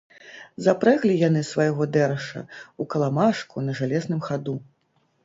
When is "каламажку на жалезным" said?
2.95-4.19